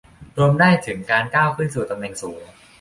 [0.37, 2.41] รวมได้ถึงการก้าวขึ้นสู่ตำแหน่งสูง